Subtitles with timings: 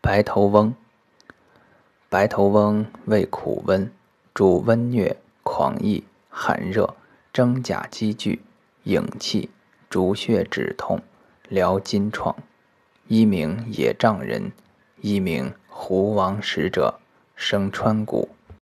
[0.00, 0.74] 白头翁。
[2.08, 3.90] 白头翁味苦温，
[4.32, 6.94] 主温疟、狂疫、寒热、
[7.32, 8.42] 征假积聚、
[8.84, 9.50] 影气、
[9.90, 11.00] 逐血止痛、
[11.48, 12.36] 疗筋疮。
[13.08, 14.52] 一名野丈人，
[15.00, 17.00] 一名狐王使者，
[17.34, 18.35] 生川谷。